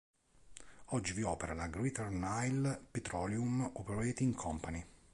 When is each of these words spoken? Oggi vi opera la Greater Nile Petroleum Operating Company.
Oggi 0.95 1.13
vi 1.13 1.21
opera 1.21 1.53
la 1.53 1.67
Greater 1.67 2.09
Nile 2.09 2.87
Petroleum 2.89 3.69
Operating 3.75 4.33
Company. 4.33 4.83